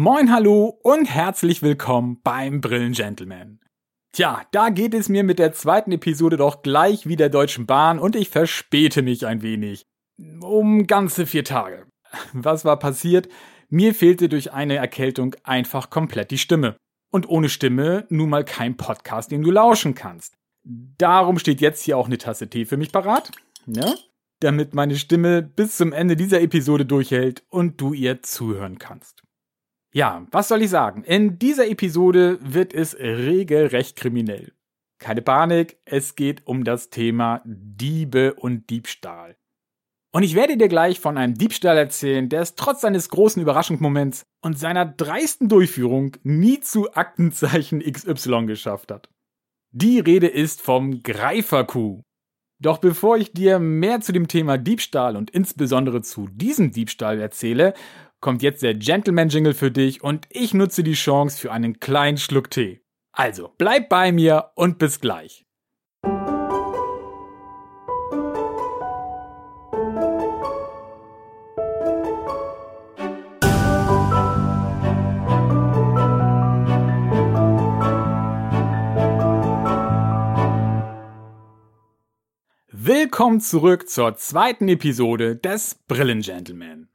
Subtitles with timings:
[0.00, 3.58] Moin, hallo und herzlich willkommen beim Brillengentleman.
[4.12, 7.98] Tja, da geht es mir mit der zweiten Episode doch gleich wie der Deutschen Bahn
[7.98, 9.86] und ich verspäte mich ein wenig.
[10.40, 11.88] Um ganze vier Tage.
[12.32, 13.28] Was war passiert?
[13.70, 16.76] Mir fehlte durch eine Erkältung einfach komplett die Stimme.
[17.10, 20.36] Und ohne Stimme nun mal kein Podcast, den du lauschen kannst.
[20.62, 23.32] Darum steht jetzt hier auch eine Tasse Tee für mich parat.
[23.66, 23.92] Ja?
[24.38, 29.24] Damit meine Stimme bis zum Ende dieser Episode durchhält und du ihr zuhören kannst.
[29.92, 31.02] Ja, was soll ich sagen?
[31.04, 34.52] In dieser Episode wird es regelrecht kriminell.
[34.98, 39.36] Keine Panik, es geht um das Thema Diebe und Diebstahl.
[40.12, 44.26] Und ich werde dir gleich von einem Diebstahl erzählen, der es trotz seines großen Überraschungsmoments
[44.42, 49.08] und seiner dreisten Durchführung nie zu Aktenzeichen XY geschafft hat.
[49.70, 52.02] Die Rede ist vom Greiferkuh.
[52.60, 57.74] Doch bevor ich dir mehr zu dem Thema Diebstahl und insbesondere zu diesem Diebstahl erzähle,
[58.20, 62.50] kommt jetzt der Gentleman-Jingle für dich und ich nutze die Chance für einen kleinen Schluck
[62.50, 62.80] Tee.
[63.12, 65.44] Also, bleib bei mir und bis gleich.
[82.70, 86.88] Willkommen zurück zur zweiten Episode des Brillengentleman.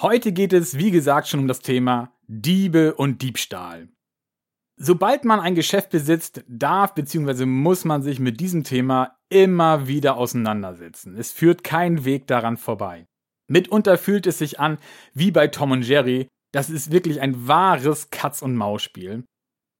[0.00, 3.88] Heute geht es, wie gesagt, schon um das Thema Diebe und Diebstahl.
[4.76, 7.46] Sobald man ein Geschäft besitzt, darf bzw.
[7.46, 11.16] muss man sich mit diesem Thema immer wieder auseinandersetzen.
[11.16, 13.06] Es führt kein Weg daran vorbei.
[13.46, 14.78] Mitunter fühlt es sich an
[15.12, 16.26] wie bei Tom und Jerry.
[16.52, 19.24] Das ist wirklich ein wahres Katz-und-Maus-Spiel.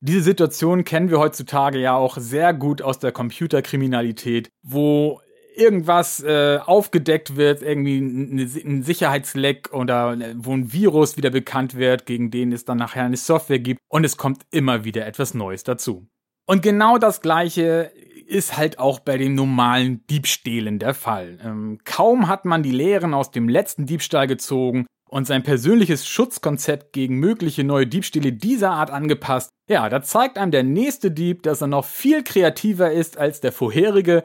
[0.00, 5.20] Diese Situation kennen wir heutzutage ja auch sehr gut aus der Computerkriminalität, wo
[5.58, 12.06] irgendwas äh, aufgedeckt wird, irgendwie ein, Sicherheitsleck oder äh, wo ein Virus wieder bekannt wird,
[12.06, 15.64] gegen den es dann nachher eine Software gibt und es kommt immer wieder etwas Neues
[15.64, 16.06] dazu.
[16.46, 17.92] Und genau das gleiche
[18.26, 21.38] ist halt auch bei den normalen Diebstählen der Fall.
[21.42, 26.92] Ähm, kaum hat man die Lehren aus dem letzten Diebstahl gezogen und sein persönliches Schutzkonzept
[26.92, 31.60] gegen mögliche neue Diebstähle dieser Art angepasst, ja, da zeigt einem der nächste Dieb, dass
[31.60, 34.22] er noch viel kreativer ist als der vorherige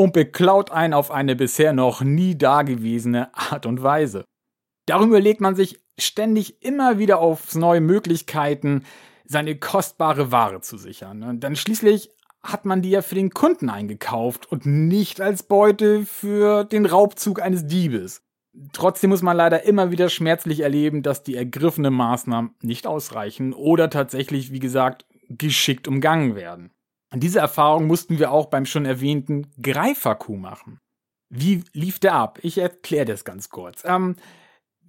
[0.00, 4.24] und beklaut einen auf eine bisher noch nie dagewesene Art und Weise.
[4.86, 8.84] Darum überlegt man sich ständig immer wieder aufs neue Möglichkeiten,
[9.26, 11.38] seine kostbare Ware zu sichern.
[11.38, 12.12] Dann schließlich
[12.42, 17.42] hat man die ja für den Kunden eingekauft und nicht als Beute für den Raubzug
[17.42, 18.22] eines Diebes.
[18.72, 23.90] Trotzdem muss man leider immer wieder schmerzlich erleben, dass die ergriffenen Maßnahmen nicht ausreichen oder
[23.90, 26.70] tatsächlich, wie gesagt, geschickt umgangen werden.
[27.14, 30.78] Diese Erfahrung mussten wir auch beim schon erwähnten Greiferkuh machen.
[31.28, 32.38] Wie lief der ab?
[32.42, 33.82] Ich erkläre das ganz kurz.
[33.84, 34.16] Ähm,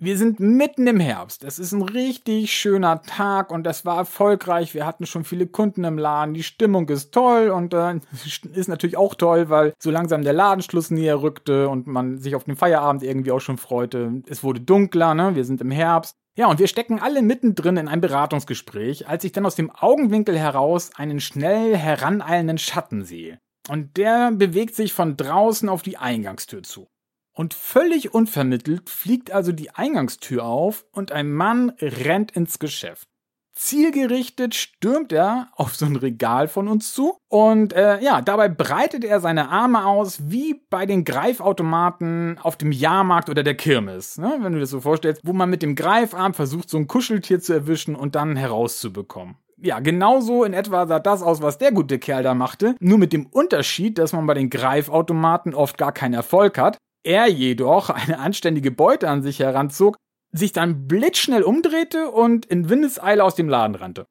[0.04, 1.44] wir sind mitten im Herbst.
[1.44, 4.74] Es ist ein richtig schöner Tag und das war erfolgreich.
[4.74, 6.34] Wir hatten schon viele Kunden im Laden.
[6.34, 8.00] Die Stimmung ist toll und äh,
[8.54, 12.46] ist natürlich auch toll, weil so langsam der Ladenschluss näher rückte und man sich auf
[12.46, 14.24] den Feierabend irgendwie auch schon freute.
[14.28, 15.36] Es wurde dunkler, ne?
[15.36, 16.18] Wir sind im Herbst.
[16.38, 20.38] Ja, und wir stecken alle mittendrin in einem Beratungsgespräch, als ich dann aus dem Augenwinkel
[20.40, 23.40] heraus einen schnell heraneilenden Schatten sehe.
[23.70, 26.88] Und der bewegt sich von draußen auf die Eingangstür zu.
[27.34, 33.08] Und völlig unvermittelt fliegt also die Eingangstür auf und ein Mann rennt ins Geschäft.
[33.54, 39.04] Zielgerichtet stürmt er auf so ein Regal von uns zu und äh, ja, dabei breitet
[39.04, 44.38] er seine Arme aus wie bei den Greifautomaten auf dem Jahrmarkt oder der Kirmes, ne?
[44.40, 47.54] wenn du das so vorstellst, wo man mit dem Greifarm versucht, so ein Kuscheltier zu
[47.54, 49.36] erwischen und dann herauszubekommen.
[49.58, 53.14] Ja, genauso in etwa sah das aus, was der gute Kerl da machte, nur mit
[53.14, 58.20] dem Unterschied, dass man bei den Greifautomaten oft gar keinen Erfolg hat, er jedoch eine
[58.20, 59.98] anständige Beute an sich heranzog
[60.32, 64.08] sich dann blitzschnell umdrehte und in Windeseile aus dem Laden rannte.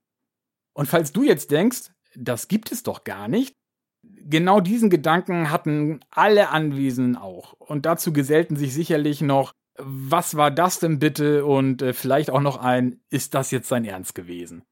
[0.73, 3.57] Und falls du jetzt denkst, das gibt es doch gar nicht,
[4.03, 7.55] genau diesen Gedanken hatten alle Anwesenden auch.
[7.55, 11.45] Und dazu gesellten sich sicherlich noch, was war das denn bitte?
[11.45, 14.65] Und äh, vielleicht auch noch ein, ist das jetzt sein Ernst gewesen?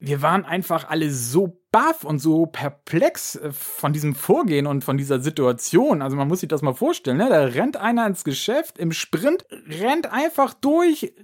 [0.00, 4.96] wir waren einfach alle so baff und so perplex äh, von diesem Vorgehen und von
[4.96, 6.02] dieser Situation.
[6.02, 7.28] Also man muss sich das mal vorstellen, ne?
[7.28, 11.14] Da rennt einer ins Geschäft im Sprint, rennt einfach durch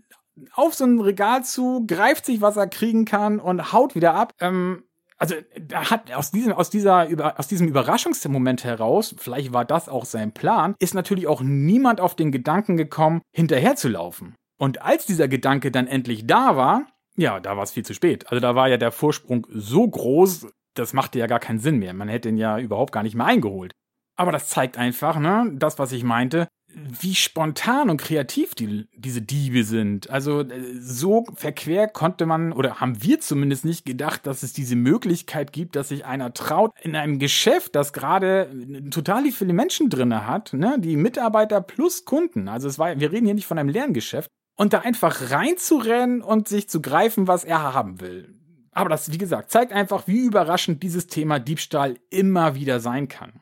[0.53, 4.35] auf so ein Regal zu, greift sich, was er kriegen kann und haut wieder ab.
[4.41, 4.85] Ähm,
[5.19, 10.05] also da hat aus diesem aus dieser aus diesem Überraschungsmoment heraus, vielleicht war das auch
[10.05, 14.35] sein Plan, ist natürlich auch niemand auf den Gedanken gekommen, hinterherzulaufen.
[14.59, 16.87] Und als dieser Gedanke dann endlich da war,
[17.17, 18.27] ja, da war es viel zu spät.
[18.31, 21.95] Also da war ja der Vorsprung so groß, das machte ja gar keinen Sinn mehr.
[21.95, 23.73] Man hätte ihn ja überhaupt gar nicht mehr eingeholt.
[24.17, 26.49] Aber das zeigt einfach, ne, das, was ich meinte.
[26.75, 30.11] wie spontan und kreativ die, diese Diebe sind.
[30.11, 34.77] Also äh, so verquer konnte man oder haben wir zumindest nicht gedacht, dass es diese
[34.77, 38.51] Möglichkeit gibt, dass sich einer traut in einem Geschäft, das gerade
[38.91, 42.49] total viele Menschen drinne hat, ne, die Mitarbeiter plus Kunden.
[42.49, 46.23] Also es war, wir reden hier nicht von einem leeren Geschäft und da einfach reinzurennen
[46.23, 48.35] und sich zu greifen, was er haben will.
[48.73, 53.41] Aber das, wie gesagt, zeigt einfach, wie überraschend dieses Thema Diebstahl immer wieder sein kann.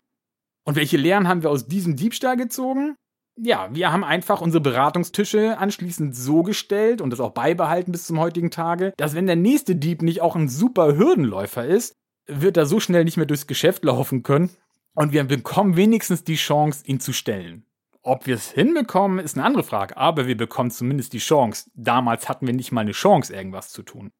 [0.65, 2.97] Und welche Lehren haben wir aus diesem Diebstahl gezogen?
[3.37, 8.21] Ja, wir haben einfach unsere Beratungstische anschließend so gestellt und das auch beibehalten bis zum
[8.21, 11.95] heutigen Tage, dass wenn der nächste Dieb nicht auch ein super Hürdenläufer ist,
[12.27, 14.51] wird er so schnell nicht mehr durchs Geschäft laufen können
[14.95, 17.67] und wir bekommen wenigstens die Chance, ihn zu stellen.
[18.07, 21.71] Ob wir es hinbekommen, ist eine andere Frage, aber wir bekommen zumindest die Chance.
[21.75, 24.13] Damals hatten wir nicht mal eine Chance, irgendwas zu tun.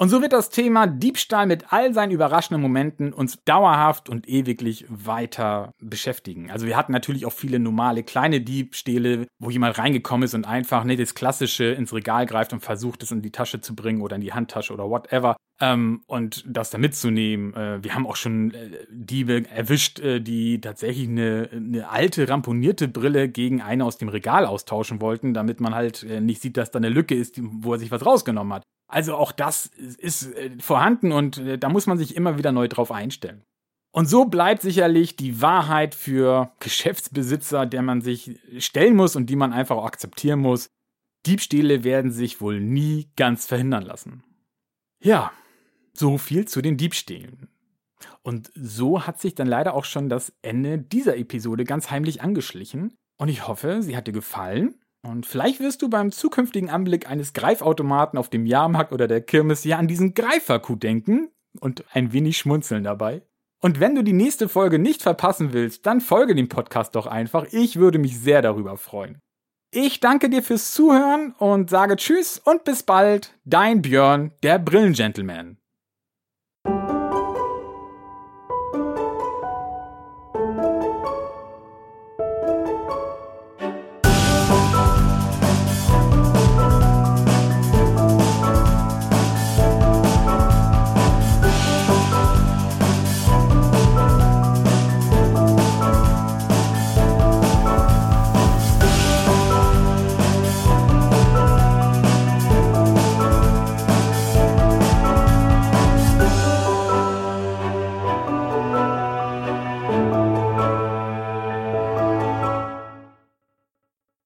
[0.00, 4.84] Und so wird das Thema Diebstahl mit all seinen überraschenden Momenten uns dauerhaft und ewiglich
[4.88, 6.52] weiter beschäftigen.
[6.52, 10.84] Also wir hatten natürlich auch viele normale kleine Diebstähle, wo jemand reingekommen ist und einfach
[10.84, 14.14] nicht das Klassische ins Regal greift und versucht, es in die Tasche zu bringen oder
[14.14, 15.36] in die Handtasche oder whatever.
[15.60, 17.52] Ähm, und das da mitzunehmen.
[17.54, 22.86] Äh, wir haben auch schon äh, Diebe erwischt, äh, die tatsächlich eine, eine alte ramponierte
[22.86, 26.70] Brille gegen eine aus dem Regal austauschen wollten, damit man halt äh, nicht sieht, dass
[26.70, 28.62] da eine Lücke ist, wo er sich was rausgenommen hat.
[28.88, 32.68] Also auch das ist äh, vorhanden und äh, da muss man sich immer wieder neu
[32.68, 33.44] drauf einstellen.
[33.90, 39.36] Und so bleibt sicherlich die Wahrheit für Geschäftsbesitzer, der man sich stellen muss und die
[39.36, 40.70] man einfach auch akzeptieren muss.
[41.26, 44.24] Diebstähle werden sich wohl nie ganz verhindern lassen.
[45.02, 45.32] Ja,
[45.92, 47.48] so viel zu den Diebstählen.
[48.22, 52.94] Und so hat sich dann leider auch schon das Ende dieser Episode ganz heimlich angeschlichen.
[53.18, 57.32] Und ich hoffe, sie hat dir gefallen und vielleicht wirst du beim zukünftigen Anblick eines
[57.32, 61.30] Greifautomaten auf dem Jahrmarkt oder der Kirmes ja an diesen Greiferkuh denken
[61.60, 63.22] und ein wenig schmunzeln dabei.
[63.60, 67.46] Und wenn du die nächste Folge nicht verpassen willst, dann folge dem Podcast doch einfach.
[67.52, 69.18] Ich würde mich sehr darüber freuen.
[69.70, 73.34] Ich danke dir fürs Zuhören und sage Tschüss und bis bald.
[73.44, 75.58] Dein Björn, der Brillengentleman.